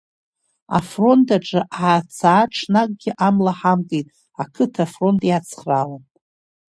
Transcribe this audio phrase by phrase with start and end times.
[0.77, 4.07] Афронт аҿы Аацаа ҽнакгьы амла ҳамкит,
[4.41, 6.03] ақыҭа афронт иацхраауан.